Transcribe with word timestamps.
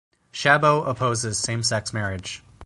Chabot 0.31 0.85
opposes 0.89 1.37
same-sex 1.37 1.93
marriage. 1.93 2.41